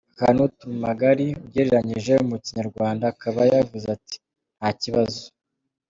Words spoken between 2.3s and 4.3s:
Kinyarwanda akaba yavuze ati